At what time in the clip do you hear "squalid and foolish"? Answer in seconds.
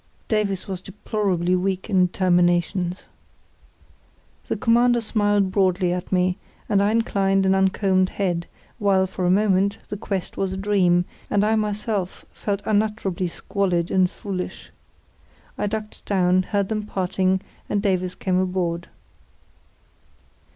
13.27-14.71